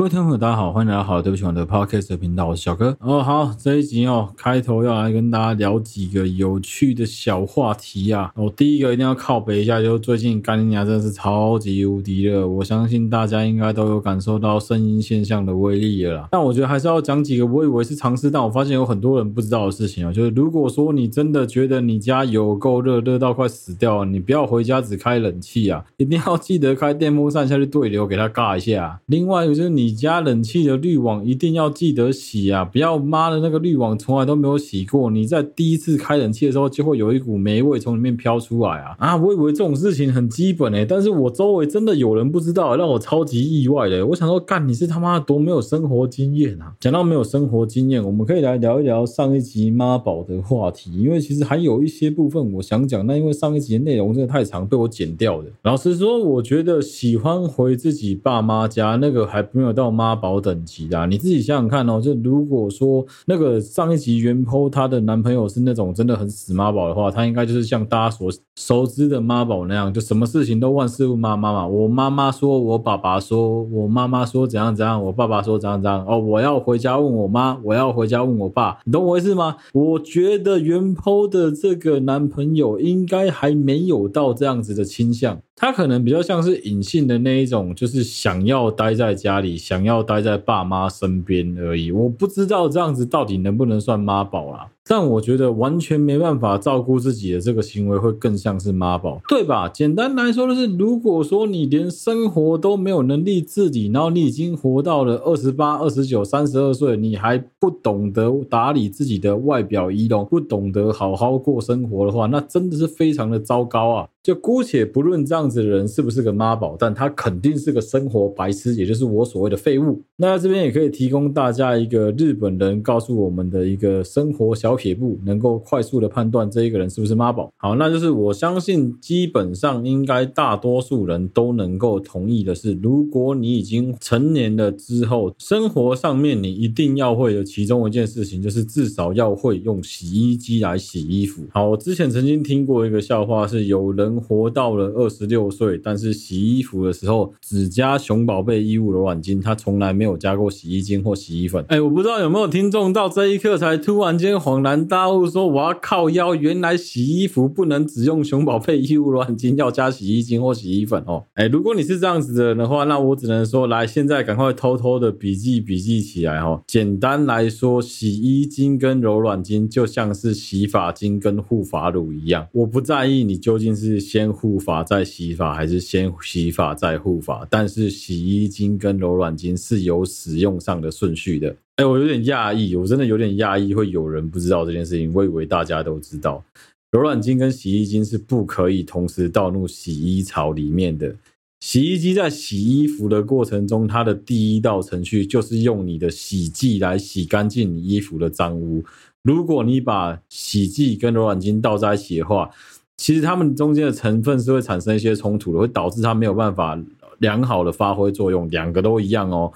[0.00, 2.96] 各位听众朋友，大家好，欢迎来到好对不起我的 Podcast 频道，我是小哥。
[3.00, 8.32] 哦，好，这一集哦，开头要来跟大家聊几个有趣的小话题啊。
[8.34, 16.28] 我、第一个一定要靠北一下，就是最近干你娘真的是超级无敌热，我相信大家应该都有感受到声音现象的威力了啦。
[16.30, 20.10] 但我觉得还是要讲几个我以为是常识，但我发现有很多人不知道的事情啊。
[20.10, 28.98] 就是如果说你真的觉得你家有够热，热到快死掉了，你不要回家只开冷气啊，一定要记得开电风扇下去对流，给它尬一下。
[29.04, 29.89] 另外就是你。
[29.90, 32.64] 你家冷气的滤网一定要记得洗啊！
[32.64, 38.94] 不要妈的那个滤网从来都没有洗过，你在第一次开冷气的时候就会有一股霉味从里面飘出来啊！
[39.00, 44.06] 啊，我以为这种事情很基本诶、但是我周围真的有人不知道，让我超级意外的。
[44.06, 46.72] 我想说，干你是他妈多没有生活经验啊！
[46.78, 55.48] 讲到没有生活经验，我们可以来聊一聊上一集妈宝的话题，因为其实还有一些部分我想讲，那因为上一集的内容真的太长，被我剪掉的。
[55.62, 59.79] 老实说，我觉得喜欢回自己爸妈家那个还没有。
[59.80, 61.98] 到妈宝等级的，你自己想想看哦。
[62.00, 71.66] 就如果说那个上一集原剖她的男朋友是那种真的很死妈宝的话，他应该就是像大家所熟知的妈宝那样，就什么事情都万事问妈妈嘛。
[71.66, 76.04] 我妈妈说，我爸爸说，我妈妈说怎样怎样，我爸爸说怎样怎样。
[76.06, 79.56] 哦，我要回家问我妈，我要回家问我爸，你懂我意思吗？
[79.72, 85.40] 我觉得原剖的这个男朋友应该还没有到这样子的倾向。
[85.62, 91.92] 他可能比较像是隐性的那一种，就是想要待在家里，想要待在爸妈身边而已。
[91.92, 94.68] 我不知道这样子到底能不能算妈宝啊。
[94.86, 99.68] 但我觉得完全没办法照顾自己的这个行为，会更像是妈宝，对吧？
[99.68, 114.08] 简单来说就是，如果说你连生活都没有能力自理，然后你已经活到了二十八、二十九、三十二岁，你还不懂得打理自己的外表仪容，不懂得好好过生活的话，那真的是非常的糟糕啊！
[114.22, 120.02] 就姑且不论这样子的人是不是个妈宝，但他肯定是个生活白痴，也就是我所谓的废物。
[120.16, 127.50] 那这边也可以提供大家一个日本人告诉我们的一个生活小小撇步，能够快速的判断这一个人是不是妈宝。
[127.56, 141.42] 好，那就是我相信基本上应该大多数人都能够同意的是，如果你已经成年了之后，生活上面你一定要会的其中一件事情，就是至少要会用洗衣机来洗衣服。
[141.52, 150.10] 好，我之前曾经听过一个笑话，是有人活到了二十六岁，但是洗衣服的时候只加熊宝贝衣物柔软巾，他从来没有。
[150.10, 161.24] 有加过洗衣精或洗衣粉，哎，我不知道有没有听众到这一刻才突然间恍恍然大悟，说我要靠腰，原来洗衣服不能只用熊宝贝衣物软精，要加洗衣精或洗衣粉哦。
[161.32, 166.62] 哎，如果你是这样子的人的话，那我只能说，来，现在赶快偷偷的笔记笔记起来哦。
[166.66, 185.10] 简单来说，洗衣精跟柔软精就像是洗发精跟护发乳一样，我不在意你究竟是先护发再洗发，还是先洗发再护发，但是洗衣精跟柔软精是有使用上的顺序的，哎，我有点讶异，我真的有点讶异，会有人不知道这件事情。
[185.14, 186.44] 我以为大家都知道，
[186.90, 191.16] 柔软巾跟洗衣精是不可以同时倒入洗衣槽里面的。
[191.60, 198.84] 洗衣机在洗衣服的过程中，它的第一道程序就是用你的洗剂来洗干净你衣服的脏污。
[199.22, 202.50] 如果你把洗剂跟柔软巾倒在一起的话，
[202.98, 206.78] 其实它们中间的成分是会产生一些冲突的，会导致它没有办法。
[207.20, 209.52] 良好的发挥作用，两个都一样哦。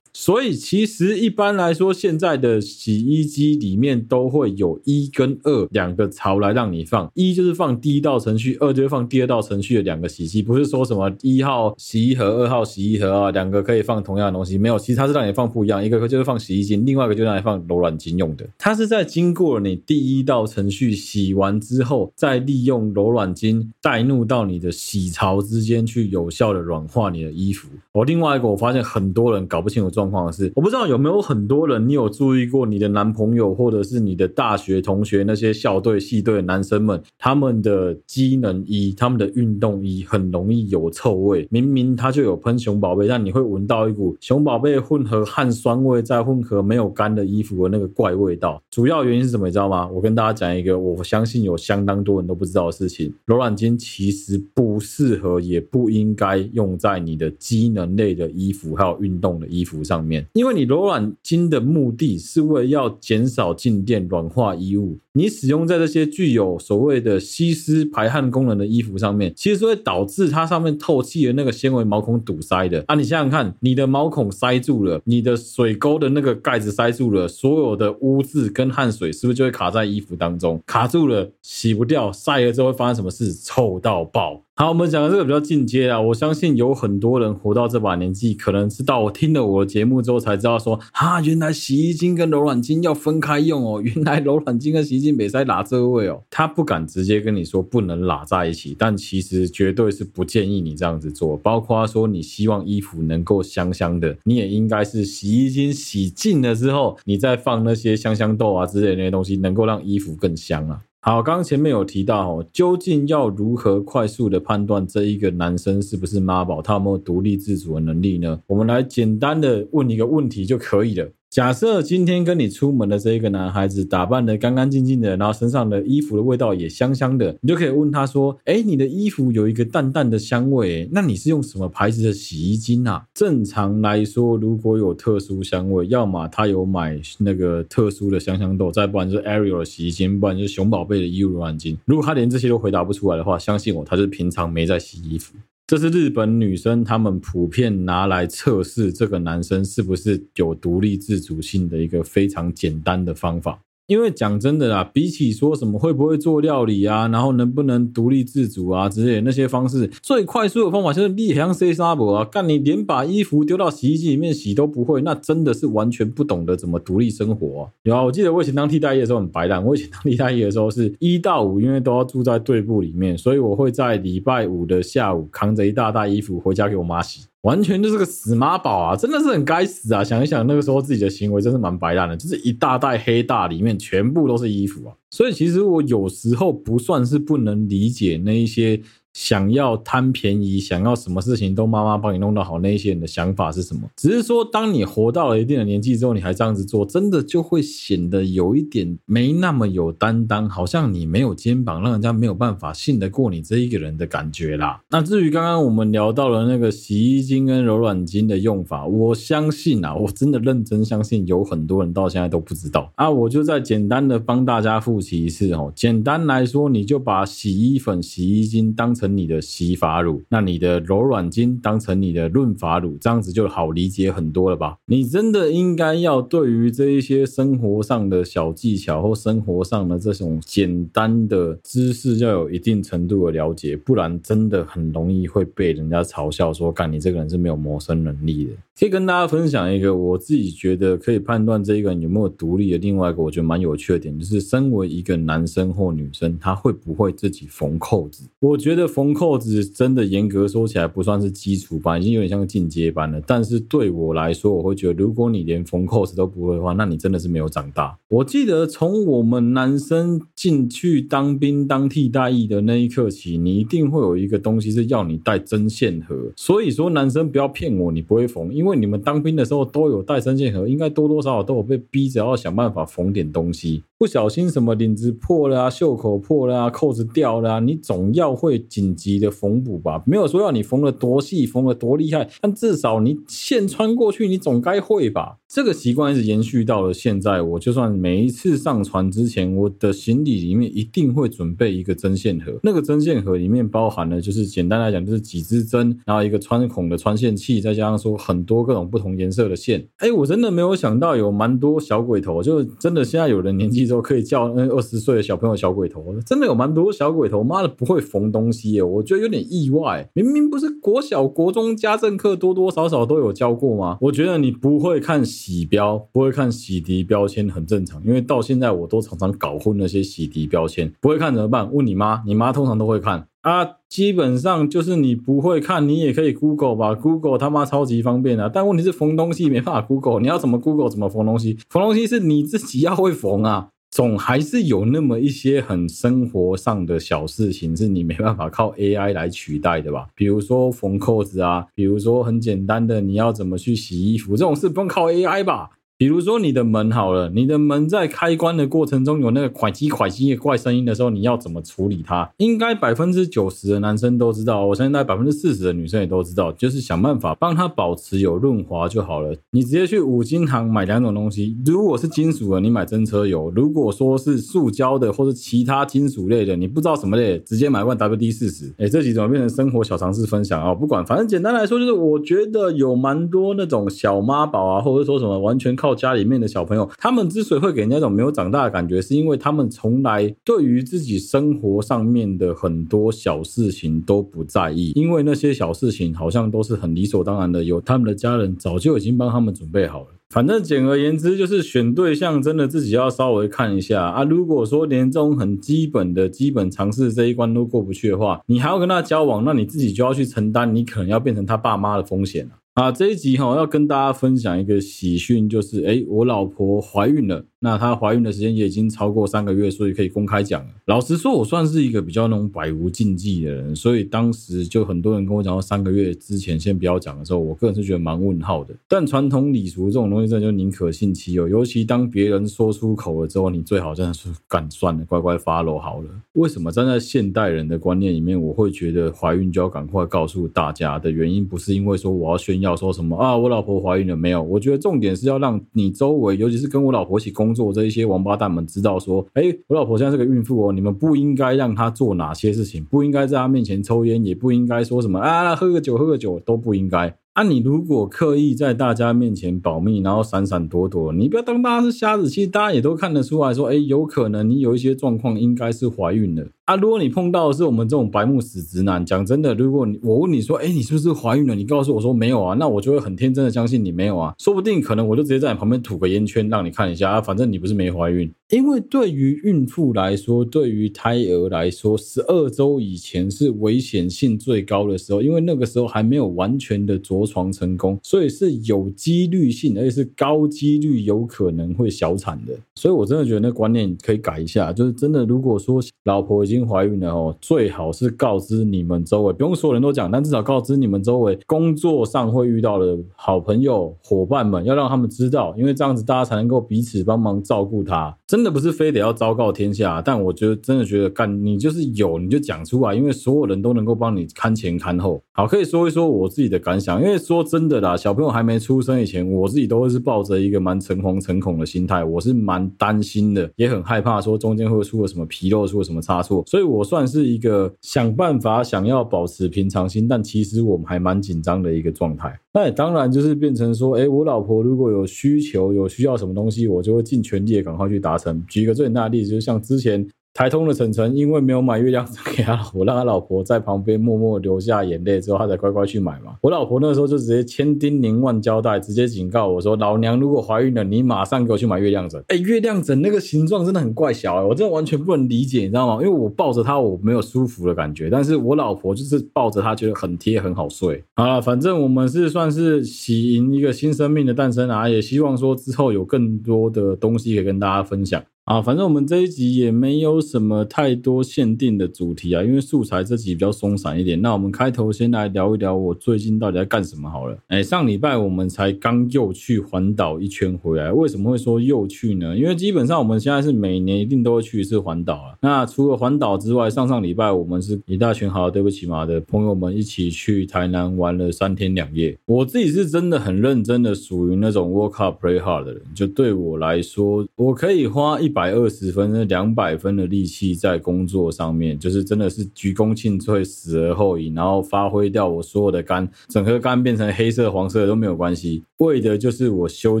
[0.12, 7.10] 所以其实一般来说，现在的洗衣机里面都会有一跟二两个槽来让你放。
[7.14, 10.42] 一就是放第一道程序，二就是放第二道程序的两个洗衣机。
[10.42, 14.58] 不是说什么一号洗衣盒、二号洗衣盒啊，两个可以放同样的东西。
[14.58, 15.84] 没有，其实它是让你放不一样。
[15.84, 18.48] 一个就是放洗衣精，另外一个就是让你放柔软精用的。
[18.58, 27.68] 它是在经过你第一道程序洗完之后，再利用柔软精带入到你的洗槽之间去，有效的软化你的衣服。
[27.92, 41.48] 我另外一个，我发现很多人搞不清楚状况是，我不知道有没有很多人，你有注意过你的男朋友或者是你的大学同学那些校队、系队的男生们，他们的机能衣、他们的运动衣很容易有臭味。
[41.50, 48.62] 明明他就有喷熊宝贝，但你会闻到一股熊宝贝混合汗酸味，再混合没有干的衣服的那个怪味道。
[48.70, 49.46] 主要原因是什么？
[49.46, 49.88] 你知道吗？
[49.88, 60.24] 我跟大家讲一个我相信有相当多人都不知道的事情：柔软巾其实不适合，也不应该用在你的机能类的衣服还有运动的衣服上面。
[60.34, 64.98] 因为你柔软巾的目的是为了要减少静电、软化衣物。
[65.12, 72.94] 你使用在这些具有所谓的吸湿排汗功能的衣服上面，其实会导致它上面透气的那个纤维毛孔堵塞的啊！
[72.94, 80.62] 你想想看，你的毛孔塞住了，你的水沟的那个盖子塞住了，所有的污渍跟汗水是不是就会卡在衣服当中？
[80.64, 83.32] 卡住了，洗不掉，晒了之后会发生什么事？
[83.32, 84.44] 臭到爆！
[84.60, 110.80] 好，我们讲的这个比较进阶啊，我相信有很多人活到这把年纪，可能是到我听了我的节目之后才知道说，啊，原来洗衣精跟柔软精 要分开用哦，原来柔软精跟洗衣精没在拉这位哦，他不敢直接跟你说不能拉在一起，但其实绝对是不建议你这样子做，包括说你希望衣服能够香香的，你也应该是洗衣精洗净了之后，你再放那些香香豆啊之类那些东西，能够让衣服更香啊。
[111.08, 118.38] 好，刚刚前面有提到哦，究竟要如何快速的判断这一个男生是不是妈宝，他有没有独立自主的能力呢？
[118.46, 121.08] 我们来简单的问一个问题就可以了。
[121.30, 141.76] 假设今天跟你出门的这一个男孩子打扮得干干净净的，然后身上的衣服的味道也香香的，你就可以问他说：“哎，你的衣服有一个淡淡的香味，那你是用什么牌子的洗衣精啊？”正常来说，如果有特殊香味，要么他有买那个特殊的香香豆，再不然就是 Ariel 的洗衣精，不然就是熊宝贝的衣物柔软精。
[141.84, 145.34] 如果他连这些都回答不出来的话，相信我，他就是平常没在洗衣服。
[145.68, 153.60] 这是日本女生她们普遍拿来测试这个男生是不是有独立自主性的一个非常简单的方法。
[153.88, 167.68] 因为讲真的啦，比起说什么会不会做料理啊，然后能不能独立自主啊之类那些方式，最快速的方法就是立像 C 沙博啊，干你连把衣服丢到洗衣机里面洗都不会，那真的是完全不懂得怎么独立生活啊。
[167.84, 177.22] 有啊，我记得我以前当替代役的时候很白烂，我以前当替代役的时候是一到五，因为都要住在队部里面，所以我会在礼拜五的下午扛着一大袋衣服回家给我妈洗。
[177.48, 178.94] 完全就是个死妈宝啊！
[178.94, 180.04] 真的是很该死啊！
[180.04, 184.94] 想一想那个时候自己的行为，真是蛮白烂的，就是一大袋黑大里面全部都是衣服啊！
[185.10, 188.80] 所以其实我有时候不算是不能理解那一些。
[189.18, 193.82] 想要贪便宜，想要什么事情都妈妈帮你弄到好，那些人的想法是什么？
[193.96, 204.80] 只是说，当你活到了一定的年纪之后，你还这样子做，真的就会显得有一点没那么有担当，好像你没有肩膀，让人家没有办法信得过你这一个人的感觉啦。
[204.90, 213.10] 那至于刚刚我们聊到了那个洗衣精跟柔软精的用法，我相信啊，我真的认真相信有很多人到现在都不知道啊。
[213.10, 215.72] 我就再简单的帮大家复习一次哦。
[215.74, 224.76] 简单来说，你就把洗衣粉、洗衣精当成你的洗发乳，那你的柔软精当成你的润发乳，这样子就好理解很多了吧？
[224.86, 238.50] 你真的应该要对于这一些生活上的小技巧或生活上的这种简单的知识，要有一定程度的了解，不然真的很容易会被人家嘲笑说，干你这个人是没有谋生能力的。
[238.78, 248.24] 可以跟大家分享一个我自己觉得可以判断这一个人有没有独立的另外一个我觉得蛮有趣的点，就是身为一个男生或女生，他会不会自己缝扣子？
[248.40, 248.88] 我觉得。
[248.98, 253.22] 缝扣子真的严格说起来不算是基础班，已经有点像进阶班了。
[253.24, 257.96] 但是对我来说，我会觉得，如果你连缝扣子都不会的话，那你真的是没有长大。
[258.08, 266.32] 我记得从我们男生进去当兵当替代役的那一刻起，你一定会有一个东西是要你带针线盒。
[266.34, 273.84] 所以说，男生不要骗我，你不会缝，因为你们当兵的时候都有带针线盒，应该多多少少都有被逼着要想办法缝点东西。
[273.96, 280.02] 不小心什么领子破了啊，袖口破了啊，扣子掉了啊，你总要会紧急的缝补吧？
[280.06, 285.38] 没有说要你缝的多细，缝的多厉害，但至少你线穿过去，你总该会吧？
[285.48, 287.42] 这个习惯一直延续到了现在。
[287.42, 292.60] 我就算每一次上船之前，我的行李里面一定会准备一个针线盒。
[292.62, 299.88] 那个针线盒里面包含了，就是简单来讲，就是几支针，然后一个穿孔的穿线器，再加上说很多各种不同颜色的线。
[299.96, 303.88] 哎，我真的没有想到有蛮多小鬼头，就真的现在有人年纪。
[303.88, 310.08] 都可以叫那二十岁的小朋友小鬼头，真的有蛮多小鬼头，妈的不会缝东西我觉得有点意外。
[310.14, 313.98] 明明不是国小、国中家政课多多少少都有教过吗？
[314.00, 320.92] 我觉得你不会看洗标，不会看洗涤标签很正常，因为到现在我都常常搞混那些洗涤标签。
[321.00, 321.72] 不会看怎么办？
[321.72, 323.76] 问你妈，你妈通常都会看啊。
[323.88, 328.50] 基本上就是你不会看，你也可以 Google 吧，Google 他妈超级方便啊。
[328.52, 331.56] 但问题是缝东西没办法 Google，你要怎么 Google 怎么缝东西？
[331.70, 333.70] 缝东西是你自己要会缝啊。
[333.90, 340.08] 总还是有那么一些很生活上的小事情是你没办法 靠 AI 来取代的吧？
[340.14, 345.70] 比如说缝扣子啊，比如说很简单的你要怎么去洗衣服，这种事不用靠 AI 吧？
[345.98, 352.30] 比如说你的门好了，你的门在开关的过程中有那个快机快机的怪声音的时候，你要怎么处理它？
[352.36, 359.34] 应该百分之九十的男生都知道，我相信大概百分之四十的女生也都知道，就是想办法帮它保持有润滑就好了。
[359.50, 368.72] 你直接去五金行买两种东西，如果是金属的，你买真车油；如果说是塑胶的或者其他金属类的，你不知道什么类，直接买罐 WD 四十。
[368.78, 370.72] 哎，这几种变成生活小常识分享啊？
[370.72, 375.87] 不管，反正简单来说，就是我觉得有蛮多那种小妈宝啊，或者说什么完全靠。
[375.88, 390.08] 到家里面的小朋友，他们之所以会给人家一种没有长大的感觉，是因为他们从来对于自己生活上面的很多小事情都不在意，因为那些小事情好像都是很理所当然的，有他们的家人早就已经帮他们准备好了。
[390.28, 394.24] 反正简而言之，就是选对象真的自己要稍微看一下啊。
[394.24, 402.52] 如果说连这种很基本的基本常识这一关都过不去的话，你还要跟他交往，那你自己就要去承担你可能要变成他爸妈的风险了。
[402.78, 407.44] 啊，这一集哈要跟大家分享一个喜讯，就是哎，我老婆怀孕了。
[407.60, 410.68] 那她怀孕的时间也已经超过三个月，所以可以公开讲了。
[410.86, 418.74] 老实说，我算是一个比较那种百无禁忌的人，所以当时就很多人跟我讲到三个月之前先不要讲的时候，我个人是觉得蛮问号的。
[418.86, 426.08] 但传统礼俗这种东西，真的就宁可信其有，尤其当别人说出口了之后，你最好真的是敢算了，乖乖 follow 好了。
[426.34, 434.40] 为什么站在现代人的观念里面，我会觉得怀孕就要赶快告诉大家的原因，不是因为说我要炫耀说什么啊，我老婆怀孕了没有？
[434.42, 447.16] 我觉得重点是要让你周围，尤其是跟我老婆一起工工作这一些王八蛋们知道说，哎，我老婆现在是个孕妇哦，你们不应该让她做哪些事情，不应该在她面前抽烟，也不应该说什么啊，喝个酒，喝个酒都不应该。
[447.38, 456.48] 啊，你如果刻意在大家面前保密，然后闪闪躲躲，你不要当大家是瞎子，其实大家也都看得出来说，哎，有可能你有一些状况，应该是怀孕了。
[456.64, 461.54] 啊，如果你碰到的是我们这种白目死直男，讲真的，如果你我问你说，哎，你是不是怀孕了？
[461.54, 468.28] 你告诉我说没有啊，那我就会很天真的相信你没有啊，说不定可能我就直接在你旁边吐个烟圈让你看一下啊，反正你不是没怀孕。
[468.50, 482.54] 因为对于孕妇来说，对于胎儿来说，十二周以前是危险性最高的时候，因为那个时候还没有完全的着床成功，所以是有几率性，而且是高几率有可能会小产的。
[482.74, 498.16] 所以我真的觉得那观念可以改一下，就是真的，如果说老婆已经怀孕了哦，最好是告知你们周围，不用所有人都讲，但至少告知你们周围工作上会遇到的好朋友、伙伴们，要让他们知道，因为这样子大家才能够彼此帮忙照顾他。
[498.26, 505.20] 真真的不是非得要昭告天下，但我觉得真的觉得干你就是有你就讲出来，因为所有人都能够帮你看前看后。
[505.32, 516.68] 好，可以说一说我自己的感想，因为说真的啦，小朋友还没出生以前，我自己都会是抱着一个蛮诚惶诚恐的心态，我是蛮担心的，也很害怕说中间会出了什么纰漏，出了什么差错，所以。
[516.68, 522.38] 我算是一个想办法想要保持平常心，但其实我们还蛮紧张的一个状态。
[522.52, 528.27] 那当然就是变成说，哎，我老婆如果有需求、有需要什么东西，我就会尽全力的赶快去达成。
[528.46, 530.06] 举一个最大的例子，就是像之前。
[530.38, 536.36] 台通的晨晨因为没有买月亮枕给他老婆，让他老婆在旁边默默流下眼泪之后，他才乖乖去买嘛。
[536.40, 546.00] 我老婆那时候就直接千叮咛万交代，直接警告我说：“老娘如果怀孕了，你马上给我去买月亮枕。”哎，月亮枕那个形状真的很怪小，我真的完全不能理解，你知道吗？
[546.00, 551.02] 因为我抱着它，我没有舒服的感觉，但是我老婆就是抱着它，觉得很贴，很好睡。
[551.16, 558.22] 好了，反正我们是算是喜迎一个新生命的诞生啊，也希望说之后有更多的东西可以跟大家分享。
[558.48, 564.22] 啊，反正我们这一集也没有什么太多限定的主题啊，因为素材这集比较松散一点。
[564.22, 567.36] 那我们开头先来聊一聊我最近到底在干什么好了。
[567.48, 572.34] 哎，上礼拜我们才刚又去环岛一圈回来，为什么会说又去呢？
[572.34, 575.36] 因为基本上我们现在是每年一定都会去一次环岛啊。
[575.42, 582.16] 那除了环岛之外，上上礼拜我们是一大群好对不起嘛的朋友们一起去台南玩了三天两夜。
[582.24, 585.82] 我自己是真的很认真的，属于那种 work hard play hard 的人。
[585.94, 588.32] 就对我来说，我可以花一。
[588.38, 600.00] 百二十分、那两百分的力气在工作上面，就是真的是鞠躬尽瘁，死而后已，然后发挥掉我所有的肝，整颗肝变成黑色、黄色都没有关系，为的就是我休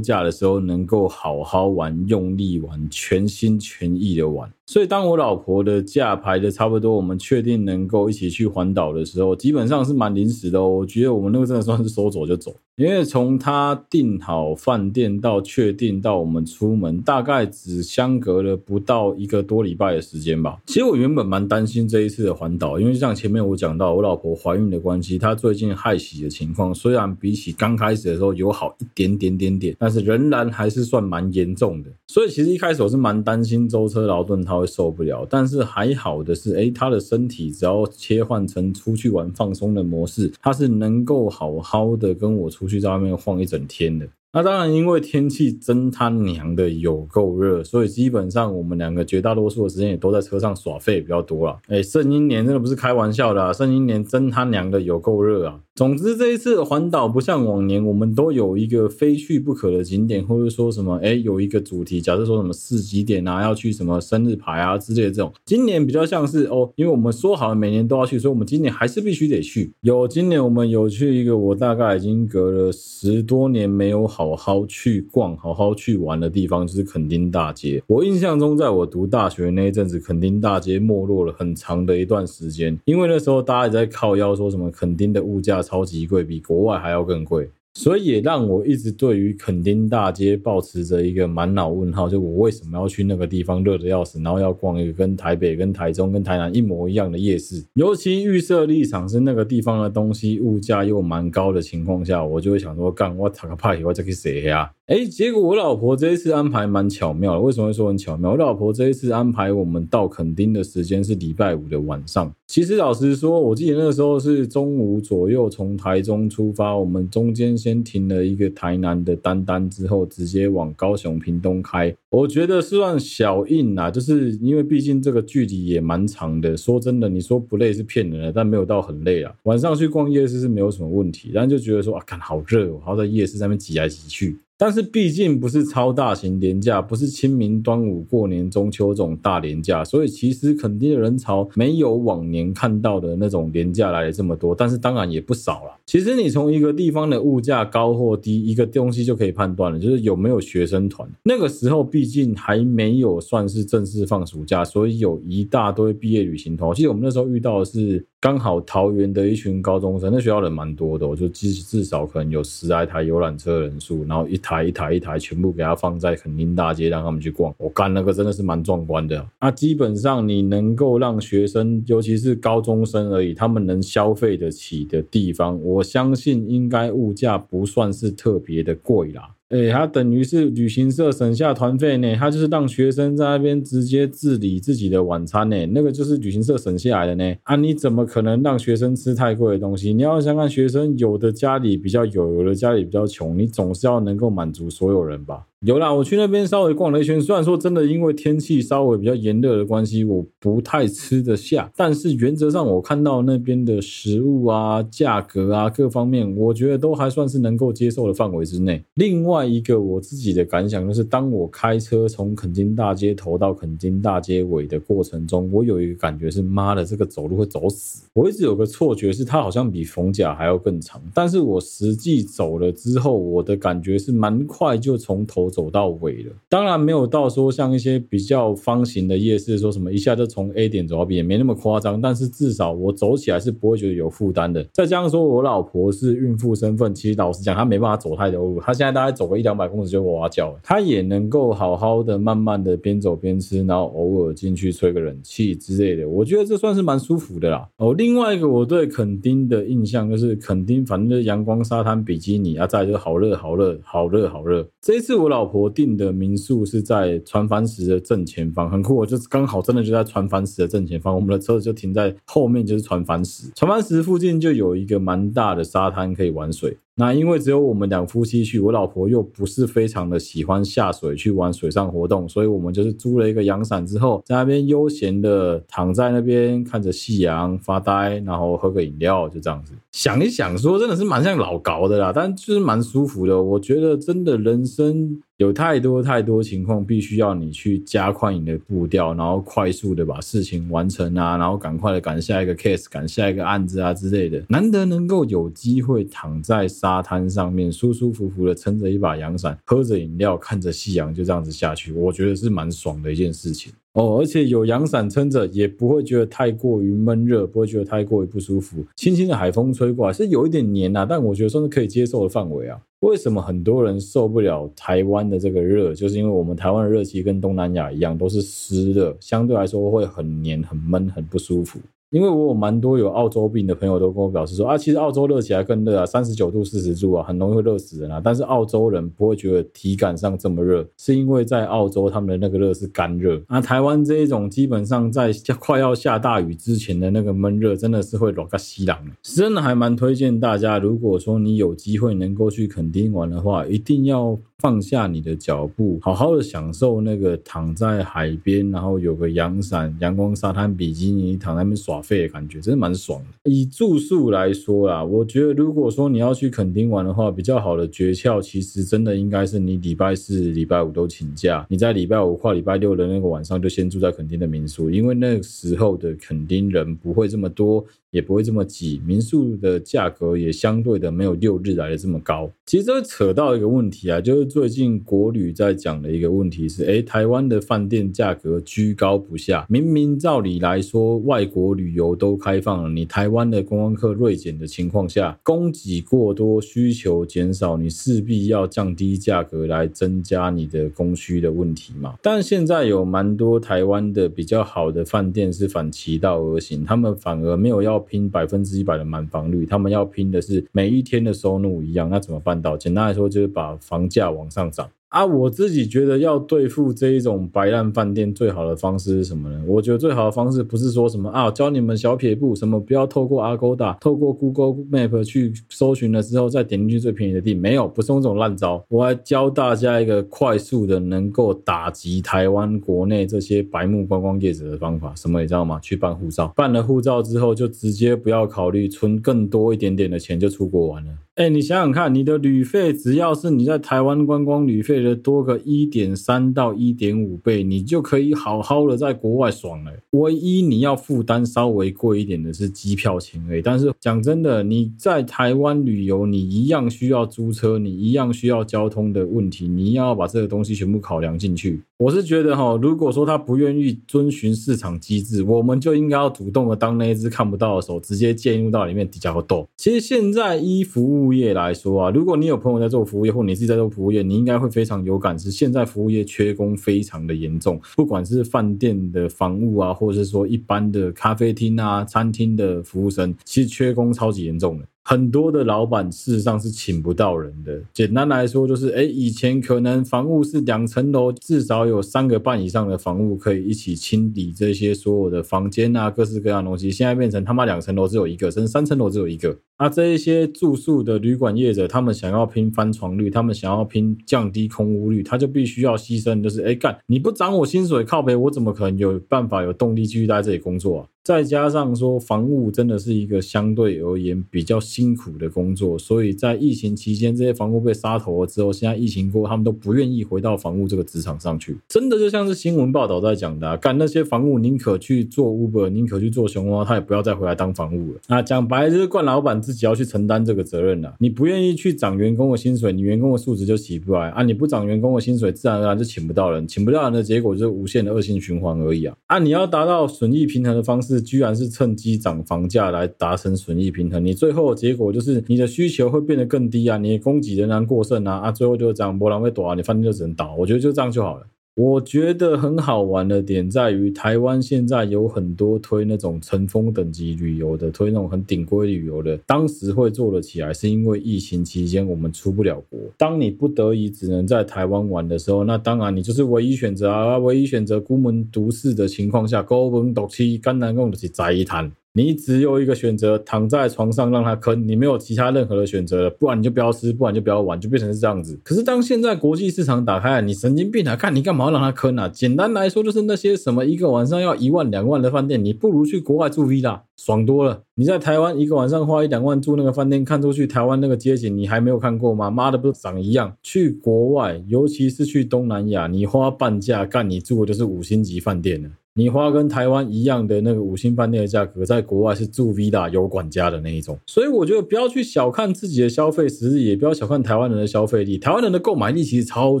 [0.00, 4.48] 假的时候能够好好玩、用力玩、全心全意的玩。
[4.68, 10.68] 所以，当我老婆的假排的差不多，我们确定能够一起去环岛的时候，基本上是蛮临时的哦。
[10.68, 20.58] 我觉得我们那个真的算是说走就走，因为从他订好饭店到确定到我们出门，大概只相隔了不到一个多礼拜的时间吧。
[20.66, 31.90] 其实我原本蛮担心这一次的环岛，因为像前面我讲到，我老婆怀孕的关系，她最近害喜的情况虽然比起刚开始的时候有好一点点点点，但是仍然还是算蛮严重的。
[32.08, 34.57] 所以其实一开始我是蛮担心舟车劳顿她。
[34.58, 44.08] 会受不了，但是还好的是，诶，他的身体只要切换成出去玩放松的模式，他是能够好好的跟我出去在外面晃一整天的。
[44.30, 51.58] 那当然，因为天气真他娘的有够热，所以基本上我们两个绝大多数的时间也都在车上耍废比较多了。
[51.68, 55.60] 诶，圣婴年真的不是开玩笑的啊，圣婴年真他娘的有够热啊！
[55.74, 65.32] 总之，这一次环岛不像往年，我们都有一个非去不可的景点，或者说什么，哎，有一个主题，假设说什么四级点啊，要去什么生日牌啊之类的这种。
[65.46, 69.72] 今年比较像是哦，因为我们说好了每年都要去，所以我们今年还是必须得去。
[69.80, 77.80] 有今年我们有去一个我大概已经隔了十多年没有好好去逛、好好去玩的地方，就是垦丁大街。
[77.86, 87.48] 我印象中，在我读大学那一阵子，垦丁大街没落了很长的一段时间，因为那时候大家也在靠腰说什么垦丁的物价超级贵，比国外还要更贵。
[87.78, 97.64] 所以也让我一直对于垦丁大街保持着一个满脑问号，就我为什么要去那个地方，热得要死，然后要逛一个跟台北、跟台中、跟台南一模一样的夜市。
[97.74, 104.68] 尤其预设立场是那个地方的东西物价又蛮高的情况下，我就会想说，干我塔个派，我再去谁呀？
[104.88, 107.40] 哎，结果我老婆这一次安排蛮巧妙的。
[107.40, 108.30] 为什么会说很巧妙？
[108.30, 112.32] 我老婆这一次安排我们到垦丁的时间是礼拜五的晚上。
[112.46, 121.94] 其实老实说，我记得那个时候是中午左右从台中出发，我们中间先停了一个台南的丹丹，之后直接往高雄屏东开。
[122.08, 126.56] 我觉得算小硬啦，就是因为毕竟这个距离也蛮长的。
[126.56, 129.30] 说真的，你说不累是骗人的，但没有到很累啊。
[129.42, 134.38] 晚上去逛夜市是没有什么问题，但就觉得说啊，看好热哦，然后在夜市上面挤来挤去。
[134.58, 144.52] 但是毕竟不是超大型连假，不是清明、端午、过年、中秋这种大连假，所以其实肯定人潮没有往年看到的那种连假来的这么多。
[144.56, 145.78] 但是当然也不少啦。
[145.86, 151.08] 其实你从一个地方的物价高或低，一个东西就可以判断了，就是有没有学生团。
[151.22, 156.68] 那个时候毕竟还没有算是正式放暑假，所以有一大堆毕业旅行团。
[156.68, 158.04] 我记得我们那时候遇到的是。
[158.20, 167.54] 刚好桃园的一群高中生，那学校人蛮多的，我就至至少可能有十来台游览车人数，然后一台一台一台全部给他放在垦丁大街，让他们去逛。
[167.58, 169.24] 我干那个真的是蛮壮观的。
[169.40, 179.36] 那基本上你能够让学生，尤其是高中生而已，他们能消费得起的地方，我相信应该物价不算是特别的贵啦。
[179.50, 187.34] 哎，他等于是旅行社省下团费呢，他就是让学生在那边直接自理自己的晚餐呢，那个就是旅行社省下来的呢。
[187.44, 189.94] 啊，你怎么可能让学生吃太贵的东西？
[189.94, 195.46] 你要想看学生，有的家里比较有，有的家里比较穷，你总是要能够满足所有人吧。
[195.66, 208.80] 有啦，我去那边稍微逛了一圈，虽然说真的因为天气稍微比较炎热的关系，我不太吃得下，但是原则上我看到那边的食物啊、价格啊各方面，我觉得都还算是能够接受的范围之内。
[208.94, 218.04] 另外一个我自己的感想就是，当我开车从垦丁大街头到垦丁大街尾的过程中，我有一个感觉是，妈的，这个走路会走死。
[218.12, 225.47] 我一直有个错觉是，它好像比逢甲还要更长，但是我实际走了之后，我的感觉是蛮快就从头。
[225.48, 232.00] 走到尾了，当然没有到说像一些比较方形的夜市，说什么一下就从 A 点走到 B 点，没那么夸张。
[232.00, 234.64] 但是至少我走起来是不会觉得有负担的。
[234.72, 240.60] 再加上说我老婆是孕妇身份，其实老实讲，她没办法走太多路，她现在大概走个一两百公尺就哇哇叫了。
[240.62, 246.08] 她也能够好好的、慢慢的边走边吃，然后偶尔进去吹个冷气之类的。
[246.08, 247.66] 我觉得这算是蛮舒服的啦。
[247.78, 254.68] 哦，另外一个我对垦丁的印象就是垦丁反正就是阳光沙滩比基尼啊，再就是好热好热好热好热。
[254.80, 255.37] 这一次我老。
[255.38, 258.96] 老婆订的民宿是在船帆石的正前方，很酷。
[258.96, 263.52] 我就刚好真的就在船帆石的正前方，我们的车子就停在后面，就是船帆石。
[263.54, 266.76] 船帆石附近就有一个蛮大的沙滩可以玩水。
[266.96, 279.74] 那因为只有我们两夫妻去，我老婆又不是非常的喜欢下水去玩水上活动，所以我们就是租了一个阳伞之后，在那边悠闲的躺在那边看着夕阳发呆，然后喝个饮料，就这样子。
[279.92, 283.40] 想一想说，真的是蛮像老高的啦，但就是蛮舒服的。
[283.40, 294.44] 我觉得真的人生有太多太多情况，必须要你去加快你的步调，然后快速的把事情完成啊，然后赶快的赶下一个 case，赶下一个案子啊之类的。
[294.48, 296.98] 难得能够有机会躺在沙。
[297.00, 304.18] 滩上面舒舒服服的撑着一把阳伞，喝着饮料，看着夕阳，就这样子下去，我觉得是蛮爽的一件事情哦。
[304.18, 308.84] 而且有阳伞撑着，也不会觉得太过于闷热，不会觉得太过于不舒服。
[308.96, 312.80] 轻轻的海风吹过来，是有一点黏呐，但我觉得算是可以接受的范围啊。
[313.00, 315.94] 为什么很多人受不了台湾的这个热？
[315.94, 321.78] 就是因为我们台湾的热气跟东南亚一样，都是湿热，相对来说会很黏、很闷、很不舒服。
[322.10, 328.20] 因为我有蛮多有澳洲病的朋友都跟我表示说啊，其实澳洲热起来更热啊，三十九度、四十度啊，很容易会热死人啊。
[328.22, 333.40] 但是澳洲人不会觉得体感上这么热，是因为在澳洲他们的那个热是干热。
[333.48, 338.98] 那台湾这一种基本上在快要下大雨之前的那个闷热，真的是会热个稀烂。
[339.22, 344.38] 真的还蛮推荐大家，如果说你有机会能够去垦丁玩的话，一定要。
[344.60, 353.50] 放下你的脚步，好好的享受那个躺在海边，然后有个阳伞、阳光沙滩比基尼躺在那边耍费的感觉，真的蛮爽的。
[353.50, 372.50] 以住宿来说啊，我觉得如果说你要去垦丁玩的话，比较好的诀窍，其实真的应该是你礼拜四、礼拜五都请假，你在礼拜五或礼拜六的那个晚上就先住在垦丁的民宿，因为那个时候的垦丁人不会这么多，也不会这么挤，民宿的价格也相对的没有六日来的这么高。
[372.66, 392.14] 其实这扯到一个问题啊，就是最近国旅在讲的一个问题是，哎，台湾的饭店价格居高不下，明明照理来说，外国旅游都开放了，你台湾的观光客锐减的情况下，供给过多，需求减少，你势必要降低价格来增加你的供需的问题嘛。
[392.22, 402.08] 但现在有蛮多台湾的比较好的饭店是反其道而行，他们反而没有要拼百分之一百的满房率，他们要拼的是每一天的收入一样。
[402.08, 402.76] 那怎么办到？
[402.76, 404.88] 简单来说，就是把房价往上涨。
[405.08, 409.62] 啊，我自己觉得要对付这一种白烂饭店，最好的方式是什么呢？
[409.66, 418.84] 我觉得最好的方式不是说什么啊，教你们小撇步，什么不要透过 Agoda，透过 Google Map 去搜寻了之后再点进去最便宜的地，没有，不是用这种烂招。
[418.88, 425.80] 我来教大家一个快速的能够打击台湾国内这些白目观光业者的方法，什么你知道吗？
[425.80, 431.10] 去办护照，办了护照之后就直接不要考虑存更多一点点的钱就出国玩了。
[431.38, 439.92] 哎，你想想看，你的旅费只要是你在台湾观光旅费的多个一点三到一点五倍，你就可以好好的在国外爽了。
[440.10, 443.62] 唯一你要负担稍微贵一点的是机票钱而已。
[443.62, 451.80] 但是讲真的，你在台湾旅游，你一样需要租车，你一样需要交通的问题，你要把这个东西全部考量进去。
[451.98, 459.68] 我是觉得哈，如果说他不愿意遵循市场机制，我们就应该要主动的当那一只看不到的手，直接介入到里面底下和斗。
[459.76, 461.27] 其实现在依服务。
[461.27, 474.84] 服务业来说啊，如果你有朋友在做服务业，或你自己在做服务业，你应该会非常有感，是现在服务业缺工非常的严重，不管是饭店的房务啊，或者是说一般的咖啡厅啊、餐厅的服务生，其实缺工超级严重的。
[475.08, 477.80] 很多的老板事实上是请不到人的。
[477.94, 486.90] 简单来说，就是哎，以前可能房屋是两层楼，至少有三个半以上的房屋可以一起清理这些所有的房间啊，各式各样东西。
[486.90, 489.56] 现在变成他妈两层楼只有一个，甚至三层楼只有一个。
[489.78, 501.06] 那这一些住宿的旅馆业者，他们想要拼翻床率，他们想要拼降低空屋率，他就必须要牺牲，就是哎干，你不涨我薪水，靠北，我怎么可能有办法有动力继续在这里工作啊？
[501.28, 511.76] 再加上说，防务真的是一个相对而言比较辛苦的工作，所以在疫情期间，这些房务被杀头了之后，现在疫情过后，他们都不愿意回到防务这个职场上去。
[511.86, 518.20] 真的就像是新闻报道在讲的，啊，干那些房务宁可去做 Uber，宁可去做熊猫，他也不要再回来当房务了。
[518.28, 521.14] 啊讲白了就是惯老板自己要去承担这个责任了。
[521.18, 524.42] 你不愿意去涨员工的薪水，你员工的素质就起不来啊！
[524.42, 529.14] 你不涨员工的薪水，自然而然就请不到人，请不到人的结果就是无限的恶性循环而已啊！
[529.26, 531.17] 啊，你要达到损益平衡的方式。
[531.20, 540.54] 居然是趁机涨房价来达成损益平衡，你最后的结果就是你的需求会变得更低啊，你的供给仍然过剩啊，啊，最后就是这样，波浪会躲啊，你饭店就只能倒。
[540.56, 541.46] 我觉得就这样就好了。
[541.78, 552.98] 我觉得很好玩的点在于，台湾现在有很多推那种层峰等级旅游的，推那种很顶规旅游的，当时会做得起来，是因为疫情期间我们出不了国。
[553.16, 561.88] 当你不得已只能在台湾玩的时候，那当然你就是唯一选择啊，唯一选择孤门独市的情况下，孤门独起，艰难共的是在一谈。
[562.18, 568.58] 你只有一个选择，躺在床上让他坑，你没有其他任何的选择了，不然你就不要吃，不然就不要玩，就变成是这样子。
[568.64, 571.14] 可是当现在国际市场打开了，你神经病啊！
[571.14, 572.28] 看你干嘛让他坑啊？
[572.28, 577.82] 简单来说，就是那些什么一个晚上要一万两万的饭店，你不如去国外住 villa，爽多了。
[577.94, 582.50] 你在台湾一个晚上花一两万住那个饭店，看出去台湾那个街景，你还没有看过吗？
[582.50, 583.54] 妈的，不是长一样？
[583.62, 588.90] 去国外，尤其是去东南亚，你花半价干，你住的就是五星级饭店了。
[589.18, 598.38] 你花跟台湾一样的那个五星饭店的价格，在国外是住 villa 有管家的那一种，所以我觉得不要去小看自己的消费实力，也不要小看台湾人的消费力。
[598.38, 599.80] 台湾人的购买力其实超